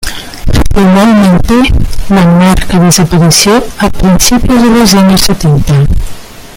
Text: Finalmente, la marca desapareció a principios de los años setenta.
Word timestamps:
Finalmente, 0.73 1.61
la 2.09 2.25
marca 2.25 2.79
desapareció 2.79 3.63
a 3.77 3.87
principios 3.91 4.59
de 4.63 4.79
los 4.79 4.95
años 4.95 5.21
setenta. 5.21 5.75